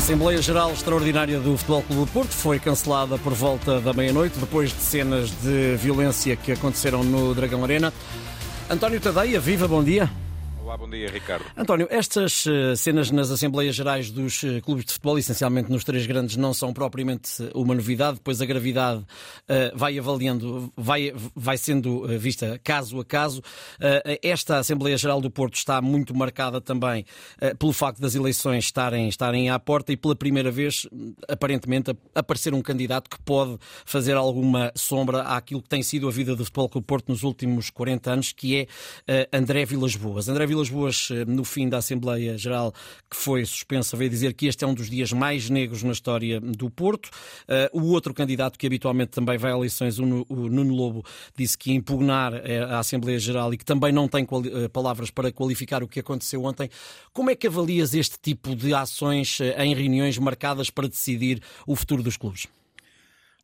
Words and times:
Assembleia 0.00 0.40
Geral 0.40 0.72
Extraordinária 0.72 1.38
do 1.38 1.58
Futebol 1.58 1.82
Clube 1.82 2.00
do 2.06 2.10
Porto 2.10 2.30
foi 2.30 2.58
cancelada 2.58 3.18
por 3.18 3.34
volta 3.34 3.82
da 3.82 3.92
meia-noite, 3.92 4.38
depois 4.38 4.70
de 4.70 4.80
cenas 4.80 5.30
de 5.42 5.76
violência 5.76 6.34
que 6.36 6.52
aconteceram 6.52 7.04
no 7.04 7.34
Dragão 7.34 7.62
Arena. 7.62 7.92
António 8.70 8.98
Tadeia, 8.98 9.38
viva, 9.38 9.68
bom 9.68 9.84
dia. 9.84 10.10
Olá, 10.70 10.78
bom 10.78 10.88
dia, 10.88 11.08
Ricardo. 11.08 11.44
António, 11.56 11.88
estas 11.90 12.46
uh, 12.46 12.76
cenas 12.76 13.10
nas 13.10 13.28
Assembleias 13.28 13.74
Gerais 13.74 14.08
dos 14.08 14.40
uh, 14.44 14.62
clubes 14.62 14.84
de 14.84 14.92
futebol, 14.92 15.18
essencialmente 15.18 15.68
nos 15.68 15.82
três 15.82 16.06
grandes, 16.06 16.36
não 16.36 16.54
são 16.54 16.72
propriamente 16.72 17.28
uma 17.56 17.74
novidade, 17.74 18.20
pois 18.22 18.40
a 18.40 18.46
gravidade 18.46 19.04
vai 19.74 19.98
avaliando, 19.98 20.72
vai, 20.76 21.12
vai 21.34 21.58
sendo 21.58 22.06
vista 22.20 22.60
caso 22.62 23.00
a 23.00 23.04
caso. 23.04 23.42
esta 24.22 24.58
Assembleia 24.58 24.96
Geral 24.96 25.20
do 25.20 25.28
Porto 25.28 25.56
está 25.56 25.82
muito 25.82 26.14
marcada 26.14 26.60
também 26.60 27.04
pelo 27.58 27.72
facto 27.72 28.00
das 28.00 28.14
eleições 28.14 28.64
estarem, 28.66 29.08
estarem 29.08 29.50
à 29.50 29.58
porta 29.58 29.92
e 29.92 29.96
pela 29.96 30.14
primeira 30.14 30.50
vez, 30.50 30.86
aparentemente, 31.28 31.96
aparecer 32.14 32.54
um 32.54 32.62
candidato 32.62 33.10
que 33.10 33.20
pode 33.22 33.58
fazer 33.84 34.16
alguma 34.16 34.70
sombra 34.76 35.22
àquilo 35.22 35.62
que 35.62 35.68
tem 35.68 35.82
sido 35.82 36.06
a 36.06 36.12
vida 36.12 36.36
do 36.36 36.44
Futebol 36.44 36.68
Clube 36.68 36.86
Porto 36.86 37.08
nos 37.08 37.24
últimos 37.24 37.70
40 37.70 38.12
anos, 38.12 38.32
que 38.32 38.56
é 39.08 39.28
André 39.32 39.64
Vilas 39.64 39.96
Boas. 39.96 40.28
André 40.28 40.46
Vilas 40.46 40.59
Vilas 40.60 40.68
Boas, 40.68 41.08
eh, 41.10 41.24
no 41.24 41.44
fim 41.44 41.68
da 41.68 41.78
Assembleia 41.78 42.36
Geral 42.36 42.72
que 43.08 43.16
foi 43.16 43.44
suspensa, 43.44 43.96
veio 43.96 44.10
dizer 44.10 44.34
que 44.34 44.46
este 44.46 44.64
é 44.64 44.66
um 44.66 44.74
dos 44.74 44.90
dias 44.90 45.12
mais 45.12 45.48
negros 45.48 45.82
na 45.82 45.92
história 45.92 46.40
do 46.40 46.68
Porto. 46.68 47.06
Uh, 47.72 47.80
o 47.80 47.92
outro 47.92 48.12
candidato 48.12 48.58
que 48.58 48.66
habitualmente 48.66 49.10
também 49.10 49.38
vai 49.38 49.52
a 49.52 49.56
eleições, 49.56 49.98
o 49.98 50.04
Nuno 50.04 50.74
Lobo, 50.74 51.04
disse 51.36 51.56
que 51.56 51.70
ia 51.70 51.76
impugnar 51.76 52.34
eh, 52.34 52.62
a 52.62 52.78
Assembleia 52.78 53.18
Geral 53.18 53.52
e 53.54 53.56
que 53.56 53.64
também 53.64 53.92
não 53.92 54.06
tem 54.06 54.26
palavras 54.72 55.10
para 55.10 55.32
qualificar 55.32 55.82
o 55.82 55.88
que 55.88 56.00
aconteceu 56.00 56.44
ontem. 56.44 56.68
Como 57.12 57.30
é 57.30 57.34
que 57.34 57.46
avalias 57.46 57.94
este 57.94 58.18
tipo 58.20 58.54
de 58.54 58.74
ações 58.74 59.38
em 59.56 59.74
reuniões 59.74 60.18
marcadas 60.18 60.70
para 60.70 60.88
decidir 60.88 61.42
o 61.66 61.74
futuro 61.74 62.02
dos 62.02 62.16
clubes? 62.16 62.46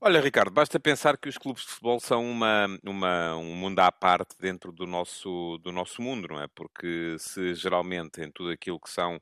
Olha, 0.00 0.20
Ricardo, 0.20 0.50
basta 0.50 0.78
pensar 0.78 1.16
que 1.16 1.28
os 1.28 1.38
clubes 1.38 1.62
de 1.62 1.68
futebol 1.70 1.98
são 1.98 2.22
uma, 2.30 2.66
uma, 2.84 3.34
um 3.36 3.54
mundo 3.54 3.78
à 3.80 3.90
parte 3.90 4.34
dentro 4.38 4.70
do 4.70 4.86
nosso, 4.86 5.58
do 5.62 5.72
nosso 5.72 6.02
mundo, 6.02 6.28
não 6.28 6.40
é? 6.42 6.46
Porque 6.48 7.16
se 7.18 7.54
geralmente 7.54 8.20
em 8.20 8.30
tudo 8.30 8.50
aquilo 8.50 8.78
que 8.78 8.90
são 8.90 9.18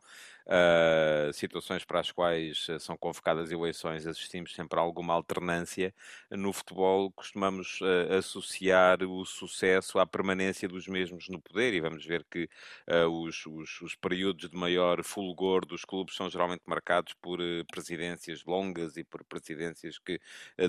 uh, 0.46 1.32
situações 1.32 1.84
para 1.84 2.00
as 2.00 2.10
quais 2.10 2.66
ah, 2.70 2.78
são 2.78 2.96
convocadas 2.96 3.50
eleições, 3.50 4.06
assistimos 4.06 4.54
sempre 4.54 4.78
a 4.78 4.82
alguma 4.82 5.14
alternância. 5.14 5.94
No 6.30 6.52
futebol, 6.52 7.10
costumamos 7.12 7.80
uh, 7.80 8.14
associar 8.18 9.02
o 9.02 9.24
sucesso 9.24 9.98
à 9.98 10.06
permanência 10.06 10.68
dos 10.68 10.86
mesmos 10.86 11.28
no 11.28 11.40
poder, 11.40 11.74
e 11.74 11.80
vamos 11.80 12.04
ver 12.04 12.24
que 12.30 12.48
uh, 12.88 13.08
os, 13.08 13.46
os, 13.46 13.80
os, 13.82 13.94
períodos 13.94 14.50
de 14.50 14.56
maior 14.56 15.02
fulgor 15.02 15.64
dos 15.64 15.84
clubes 15.84 16.14
são 16.16 16.28
geralmente 16.28 16.62
marcados 16.66 17.14
por 17.14 17.38
presidências 17.70 18.44
longas 18.44 18.96
e 18.96 19.04
por 19.04 19.24
presidências 19.24 19.98
que 19.98 20.20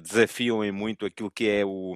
desafiam 0.01 0.63
em 0.63 0.71
muito 0.71 1.05
aquilo 1.05 1.31
que 1.31 1.49
é 1.49 1.65
o, 1.65 1.95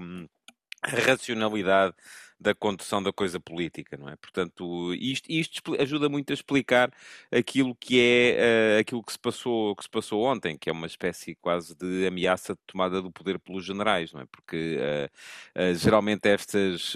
a 0.81 0.89
racionalidade 0.89 1.95
da 2.39 2.55
condução 2.55 3.03
da 3.03 3.11
coisa 3.11 3.39
política, 3.39 3.97
não 3.97 4.07
é? 4.07 4.15
Portanto, 4.15 4.93
isto, 4.93 5.29
isto 5.29 5.75
ajuda 5.79 6.07
muito 6.07 6.31
a 6.31 6.33
explicar 6.33 6.89
aquilo 7.29 7.75
que 7.75 7.99
é 7.99 8.77
uh, 8.77 8.79
aquilo 8.79 9.03
que 9.03 9.11
se 9.11 9.19
passou 9.19 9.75
que 9.75 9.83
se 9.83 9.89
passou 9.89 10.23
ontem, 10.23 10.57
que 10.57 10.69
é 10.69 10.73
uma 10.73 10.87
espécie 10.87 11.35
quase 11.35 11.75
de 11.75 12.07
ameaça 12.07 12.53
de 12.53 12.59
tomada 12.65 13.01
do 13.01 13.11
poder 13.11 13.37
pelos 13.39 13.65
generais, 13.65 14.13
não 14.13 14.21
é? 14.21 14.25
Porque 14.25 14.77
uh, 14.77 15.61
uh, 15.61 15.75
geralmente 15.75 16.29
estas, 16.29 16.93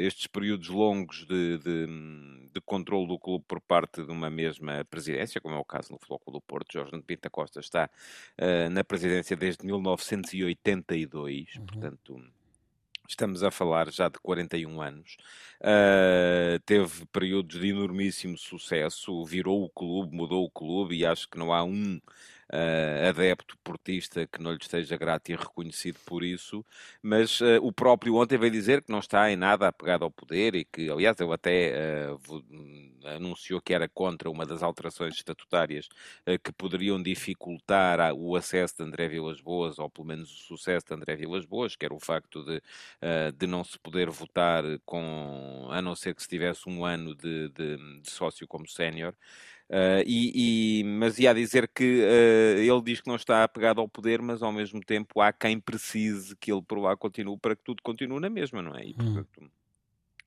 estes 0.00 0.26
períodos 0.26 0.68
longos 0.68 1.26
de, 1.26 1.58
de, 1.58 1.86
de 2.52 2.60
controle 2.62 3.06
do 3.06 3.18
clube 3.18 3.44
por 3.46 3.60
parte 3.60 4.02
de 4.02 4.10
uma 4.10 4.30
mesma 4.30 4.84
presidência, 4.88 5.40
como 5.40 5.54
é 5.54 5.58
o 5.58 5.64
caso 5.64 5.92
no 5.92 5.98
Futebol 5.98 6.20
do 6.32 6.40
Porto, 6.40 6.72
Jorge 6.72 6.92
de 6.92 7.02
Pinta 7.02 7.28
Costa 7.28 7.60
está 7.60 7.90
na 8.70 8.82
presidência 8.82 9.36
desde 9.36 9.64
1982, 9.66 11.56
uhum. 11.56 11.66
portanto 11.66 12.22
Estamos 13.08 13.42
a 13.42 13.50
falar 13.50 13.90
já 13.90 14.08
de 14.08 14.18
41 14.18 14.80
anos. 14.80 15.16
Uh, 15.60 16.58
teve 16.64 17.04
períodos 17.06 17.60
de 17.60 17.68
enormíssimo 17.68 18.36
sucesso, 18.38 19.24
virou 19.24 19.64
o 19.64 19.68
clube, 19.68 20.16
mudou 20.16 20.44
o 20.44 20.50
clube 20.50 20.96
e 20.96 21.06
acho 21.06 21.28
que 21.28 21.38
não 21.38 21.52
há 21.52 21.62
um 21.62 22.00
uh, 22.52 23.08
adepto 23.08 23.56
portista 23.62 24.26
que 24.26 24.42
não 24.42 24.52
lhe 24.52 24.58
esteja 24.60 24.96
grato 24.96 25.30
e 25.30 25.36
reconhecido 25.36 25.98
por 26.04 26.22
isso, 26.22 26.64
mas 27.02 27.40
uh, 27.40 27.58
o 27.62 27.72
próprio 27.72 28.16
ontem 28.16 28.38
veio 28.38 28.52
dizer 28.52 28.82
que 28.82 28.90
não 28.90 28.98
está 28.98 29.30
em 29.30 29.36
nada 29.36 29.68
apegado 29.68 30.04
ao 30.04 30.10
poder 30.10 30.54
e 30.54 30.64
que, 30.64 30.90
aliás, 30.90 31.18
ele 31.20 31.32
até 31.32 32.10
uh, 32.12 33.08
anunciou 33.16 33.60
que 33.60 33.74
era 33.74 33.88
contra 33.88 34.30
uma 34.30 34.46
das 34.46 34.62
alterações 34.62 35.14
estatutárias 35.14 35.88
que 36.42 36.52
poderiam 36.52 37.02
dificultar 37.02 38.14
o 38.14 38.34
acesso 38.34 38.76
de 38.78 38.82
André 38.82 39.08
Vilas 39.08 39.40
Boas, 39.40 39.78
ou 39.78 39.90
pelo 39.90 40.06
menos 40.06 40.30
o 40.30 40.44
sucesso 40.44 40.86
de 40.86 40.94
André 40.94 41.14
Vilas 41.16 41.44
Boas, 41.44 41.76
que 41.76 41.84
era 41.84 41.94
o 41.94 42.00
facto 42.00 42.42
de, 42.44 42.62
de 43.36 43.46
não 43.46 43.62
se 43.62 43.78
poder 43.78 44.08
votar 44.08 44.64
com, 44.86 45.68
a 45.70 45.82
não 45.82 45.94
ser 45.94 46.14
que 46.14 46.22
se 46.22 46.28
tivesse 46.28 46.68
um 46.68 46.84
ano 46.84 47.14
de, 47.14 47.48
de, 47.50 48.00
de 48.00 48.10
sócio 48.10 48.46
como 48.48 48.66
sénior. 48.66 49.14
Uh, 49.70 50.04
e, 50.06 50.80
e, 50.80 50.84
mas 50.84 51.18
ia 51.18 51.32
dizer 51.32 51.66
que 51.68 52.02
uh, 52.02 52.58
ele 52.60 52.82
diz 52.82 53.00
que 53.00 53.08
não 53.08 53.16
está 53.16 53.42
apegado 53.42 53.80
ao 53.80 53.88
poder, 53.88 54.20
mas 54.20 54.42
ao 54.42 54.52
mesmo 54.52 54.80
tempo 54.80 55.20
há 55.20 55.32
quem 55.32 55.58
precise 55.58 56.36
que 56.36 56.52
ele 56.52 56.62
por 56.62 56.78
lá 56.78 56.94
continue 56.96 57.38
para 57.38 57.56
que 57.56 57.64
tudo 57.64 57.82
continue 57.82 58.20
na 58.20 58.28
mesma, 58.28 58.60
não 58.60 58.76
é? 58.76 58.84
E 58.84 58.90
hum. 58.90 58.96
portanto 58.96 59.40
hum. 59.40 59.48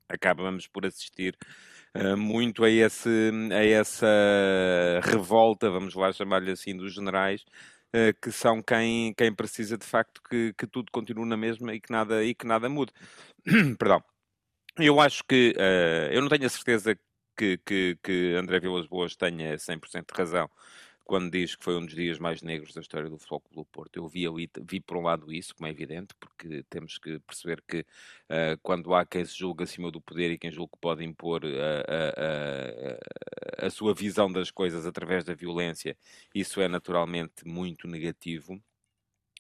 acabamos 0.09 0.67
por 0.67 0.85
assistir 0.87 1.37
uh, 1.95 2.17
muito 2.17 2.63
a, 2.63 2.69
esse, 2.69 3.31
a 3.51 3.63
essa 3.63 4.07
revolta, 5.03 5.69
vamos 5.69 5.93
lá 5.93 6.11
chamar-lhe 6.11 6.51
assim, 6.51 6.75
dos 6.75 6.93
generais. 6.93 7.45
que 8.21 8.31
são 8.31 8.61
quem, 8.61 9.13
quem 9.13 9.33
precisa 9.33 9.77
de 9.77 9.85
facto 9.85 10.21
que, 10.27 10.53
que 10.57 10.67
tudo 10.67 10.91
continue 10.91 11.25
na 11.27 11.37
mesma 11.37 11.73
e 11.73 11.79
que 11.79 11.91
nada, 11.91 12.23
e 12.23 12.33
que 12.33 12.45
nada 12.45 12.67
mude. 12.67 12.91
Perdão. 13.77 14.03
Eu 14.79 14.99
acho 14.99 15.23
que, 15.23 15.55
eu 16.11 16.21
não 16.21 16.29
tenho 16.29 16.45
a 16.45 16.49
certeza 16.49 16.95
que, 17.37 17.57
que, 17.59 17.97
que 18.03 18.35
André 18.35 18.59
Vilas 18.59 18.87
Boas 18.87 19.15
tenha 19.15 19.55
100% 19.55 20.11
de 20.11 20.17
razão 20.17 20.49
quando 21.07 21.31
diz 21.31 21.55
que 21.55 21.63
foi 21.63 21.77
um 21.77 21.85
dos 21.85 21.95
dias 21.95 22.19
mais 22.19 22.41
negros 22.41 22.73
da 22.73 22.81
história 22.81 23.09
do 23.09 23.17
Futebol 23.17 23.39
Clube 23.39 23.55
do 23.55 23.65
Porto. 23.65 23.97
Eu 23.97 24.09
vi 24.09 24.27
ali, 24.27 24.49
vi 24.63 24.81
por 24.81 24.97
um 24.97 25.03
lado 25.03 25.31
isso, 25.31 25.55
como 25.55 25.67
é 25.67 25.71
evidente, 25.71 26.13
porque 26.19 26.63
temos 26.69 26.97
que 26.97 27.17
perceber 27.19 27.63
que 27.65 27.79
uh, 27.79 28.57
quando 28.61 28.93
há 28.93 29.05
quem 29.05 29.23
se 29.23 29.37
julga 29.37 29.63
acima 29.63 29.89
do 29.89 30.01
poder 30.01 30.31
e 30.31 30.37
quem 30.37 30.51
julga 30.51 30.73
que 30.73 30.79
pode 30.81 31.05
impor 31.05 31.43
a, 31.45 31.49
a, 31.49 33.63
a, 33.63 33.67
a 33.67 33.69
sua 33.69 33.93
visão 33.93 34.29
das 34.29 34.51
coisas 34.51 34.85
através 34.85 35.23
da 35.23 35.33
violência, 35.33 35.97
isso 36.35 36.59
é 36.59 36.67
naturalmente 36.67 37.47
muito 37.47 37.87
negativo 37.87 38.61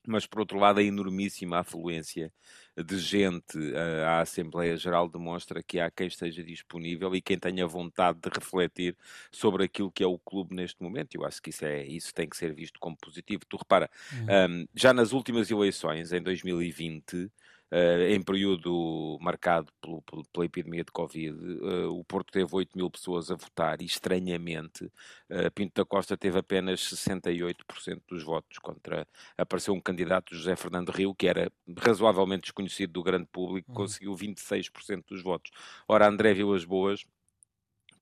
mas 0.07 0.25
por 0.25 0.39
outro 0.39 0.57
lado 0.57 0.79
a 0.79 0.83
enormíssima 0.83 1.59
afluência 1.59 2.31
de 2.75 2.97
gente 2.99 3.57
uh, 3.57 4.05
à 4.05 4.21
Assembleia 4.21 4.77
Geral 4.77 5.09
demonstra 5.09 5.61
que 5.63 5.79
há 5.79 5.89
quem 5.89 6.07
esteja 6.07 6.43
disponível 6.43 7.15
e 7.15 7.21
quem 7.21 7.37
tenha 7.37 7.67
vontade 7.67 8.19
de 8.19 8.29
refletir 8.29 8.95
sobre 9.31 9.65
aquilo 9.65 9.91
que 9.91 10.03
é 10.03 10.07
o 10.07 10.19
clube 10.19 10.55
neste 10.55 10.81
momento. 10.81 11.15
Eu 11.15 11.25
acho 11.25 11.41
que 11.41 11.49
isso, 11.49 11.65
é, 11.65 11.85
isso 11.85 12.13
tem 12.13 12.29
que 12.29 12.37
ser 12.37 12.53
visto 12.53 12.79
como 12.79 12.95
positivo. 12.97 13.41
Tu 13.47 13.57
repara, 13.57 13.89
uhum. 14.13 14.61
um, 14.61 14.67
já 14.75 14.93
nas 14.93 15.11
últimas 15.11 15.49
eleições, 15.49 16.11
em 16.11 16.21
2020, 16.21 17.31
Uh, 17.69 18.13
em 18.13 18.21
período 18.21 19.17
marcado 19.19 19.69
pelo, 19.81 20.01
pelo, 20.03 20.23
pela 20.31 20.45
epidemia 20.45 20.85
de 20.85 20.91
Covid, 20.91 21.31
uh, 21.31 21.99
o 21.99 22.01
Porto 22.05 22.31
teve 22.31 22.47
8 22.49 22.77
mil 22.77 22.89
pessoas 22.89 23.29
a 23.29 23.35
votar 23.35 23.81
e, 23.81 23.85
estranhamente, 23.85 24.85
uh, 24.85 25.51
Pinto 25.53 25.73
da 25.75 25.85
Costa 25.85 26.15
teve 26.15 26.39
apenas 26.39 26.79
68% 26.79 28.01
dos 28.07 28.23
votos, 28.23 28.57
contra 28.59 29.05
apareceu 29.37 29.73
um 29.73 29.81
candidato, 29.81 30.33
José 30.33 30.55
Fernando 30.55 30.91
Rio, 30.91 31.13
que 31.13 31.27
era 31.27 31.51
razoavelmente 31.77 32.43
desconhecido 32.43 32.93
do 32.93 33.03
grande 33.03 33.27
público, 33.29 33.69
uhum. 33.69 33.75
conseguiu 33.75 34.15
26% 34.15 35.03
dos 35.09 35.21
votos. 35.21 35.51
Ora, 35.89 36.07
André 36.07 36.33
Vilas 36.33 36.63
Boas 36.63 37.05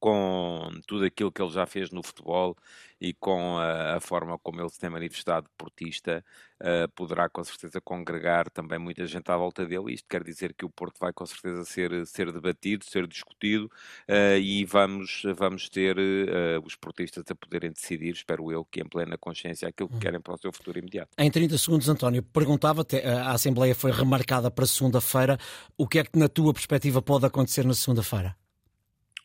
com 0.05 0.69
tudo 0.85 1.03
aquilo 1.03 1.31
que 1.31 1.41
ele 1.41 1.49
já 1.49 1.66
fez 1.66 1.89
no 1.89 2.03
futebol 2.03 2.55
e 3.01 3.11
com 3.11 3.57
a, 3.57 3.95
a 3.95 3.99
forma 3.99 4.38
como 4.38 4.61
ele 4.61 4.69
se 4.69 4.79
tem 4.79 4.87
manifestado 4.87 5.49
portista, 5.57 6.23
uh, 6.61 6.87
poderá 6.93 7.28
com 7.28 7.43
certeza 7.43 7.81
congregar 7.81 8.47
também 8.52 8.78
muita 8.78 9.07
gente 9.07 9.31
à 9.31 9.35
volta 9.35 9.66
dele. 9.66 9.96
Isto 9.96 10.07
quer 10.07 10.23
dizer 10.23 10.53
que 10.53 10.63
o 10.63 10.69
Porto 10.69 10.99
vai 10.99 11.11
com 11.11 11.25
certeza 11.25 11.66
ser, 11.66 12.05
ser 12.05 12.31
debatido, 12.31 12.85
ser 12.85 13.07
discutido 13.07 13.66
uh, 14.07 14.37
e 14.40 14.63
vamos, 14.63 15.23
vamos 15.35 15.69
ter 15.69 15.97
uh, 15.97 16.63
os 16.63 16.75
portistas 16.75 17.23
a 17.28 17.34
poderem 17.34 17.72
decidir, 17.72 18.13
espero 18.13 18.51
eu, 18.51 18.63
que 18.63 18.81
em 18.81 18.87
plena 18.87 19.17
consciência 19.17 19.67
aquilo 19.67 19.90
que 19.90 19.96
hum. 19.96 19.99
querem 19.99 20.22
para 20.22 20.35
o 20.35 20.37
seu 20.37 20.53
futuro 20.53 20.78
imediato. 20.78 21.09
Em 21.17 21.31
30 21.31 21.58
segundos, 21.58 21.90
António, 21.90 22.22
perguntava-te, 22.22 22.97
a 22.97 23.31
Assembleia 23.31 23.73
foi 23.73 23.90
remarcada 23.90 24.51
para 24.51 24.67
segunda-feira, 24.67 25.40
o 25.75 25.87
que 25.87 25.97
é 25.97 26.03
que 26.03 26.19
na 26.19 26.29
tua 26.29 26.53
perspectiva 26.53 27.01
pode 27.01 27.25
acontecer 27.25 27.66
na 27.66 27.73
segunda-feira? 27.73 28.35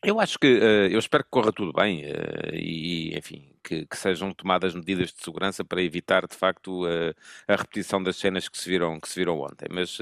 Eu 0.03 0.19
acho 0.19 0.39
que, 0.39 0.47
uh, 0.47 0.87
eu 0.91 0.97
espero 0.97 1.23
que 1.23 1.29
corra 1.29 1.51
tudo 1.51 1.71
bem 1.71 2.03
uh, 2.05 2.55
e, 2.55 3.15
enfim, 3.15 3.51
que, 3.63 3.85
que, 3.85 3.95
sejam 3.95 4.33
tomadas 4.33 4.73
medidas 4.73 5.13
de 5.13 5.23
segurança 5.23 5.63
para 5.63 5.79
evitar, 5.79 6.25
de 6.25 6.35
facto, 6.35 6.85
uh, 6.85 7.13
a 7.47 7.55
repetição 7.55 8.01
das 8.01 8.15
cenas 8.15 8.49
que 8.49 8.57
se 8.57 8.67
viram, 8.67 8.99
que 8.99 9.07
se 9.07 9.19
viram 9.19 9.39
ontem. 9.39 9.67
Mas 9.69 9.99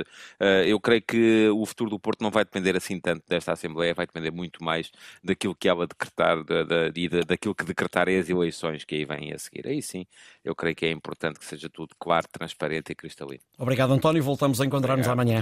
eu 0.65 0.79
creio 0.79 1.01
que 1.01 1.49
o 1.49 1.65
futuro 1.65 1.89
do 1.89 1.99
Porto 1.99 2.21
não 2.21 2.31
vai 2.31 2.45
depender 2.45 2.77
assim 2.77 2.97
tanto 2.99 3.23
desta 3.27 3.51
Assembleia, 3.51 3.93
vai 3.93 4.05
depender 4.05 4.31
muito 4.31 4.63
mais 4.63 4.89
daquilo 5.21 5.53
que 5.53 5.67
ela 5.67 5.85
decretar 5.85 6.43
da, 6.45 6.63
da, 6.63 6.91
e 6.95 7.09
da, 7.09 7.19
daquilo 7.21 7.53
que 7.53 7.65
decretarem 7.65 8.17
as 8.17 8.29
eleições 8.29 8.85
que 8.85 8.95
aí 8.95 9.05
vêm 9.05 9.33
a 9.33 9.37
seguir. 9.37 9.67
Aí 9.67 9.81
sim, 9.81 10.05
eu 10.45 10.55
creio 10.55 10.75
que 10.75 10.85
é 10.85 10.91
importante 10.91 11.39
que 11.39 11.45
seja 11.45 11.69
tudo 11.69 11.93
claro, 11.99 12.25
transparente 12.31 12.91
e 12.91 12.95
cristalino. 12.95 13.41
Obrigado, 13.57 13.91
António. 13.91 14.23
Voltamos 14.23 14.61
a 14.61 14.65
encontrar-nos 14.65 15.07
amanhã. 15.07 15.41